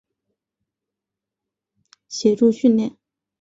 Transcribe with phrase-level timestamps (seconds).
[2.07, 2.97] 协助训练。